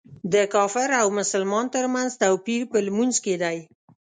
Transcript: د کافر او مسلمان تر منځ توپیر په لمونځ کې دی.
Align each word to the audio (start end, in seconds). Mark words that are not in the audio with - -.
د 0.33 0.35
کافر 0.53 0.89
او 1.01 1.07
مسلمان 1.19 1.65
تر 1.75 1.85
منځ 1.93 2.09
توپیر 2.23 2.61
په 2.71 2.77
لمونځ 2.85 3.15
کې 3.23 3.35
دی. 3.43 3.57